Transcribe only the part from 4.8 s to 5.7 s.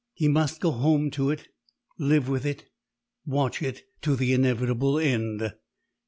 end.